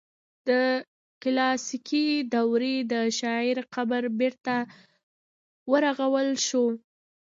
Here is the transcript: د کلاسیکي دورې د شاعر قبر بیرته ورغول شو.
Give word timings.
د 0.47 0.49
کلاسیکي 1.21 2.07
دورې 2.35 2.75
د 2.91 2.93
شاعر 3.19 3.57
قبر 3.73 4.03
بیرته 4.19 4.55
ورغول 5.71 6.29
شو. 6.47 6.65